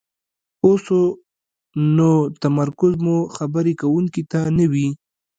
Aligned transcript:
اوسو 0.65 0.99
نو 1.95 2.11
تمرکز 2.41 2.93
مو 3.03 3.15
خبرې 3.35 3.73
کوونکي 3.81 4.23
ته 4.31 4.39
نه 4.57 4.65
وي، 4.71 4.87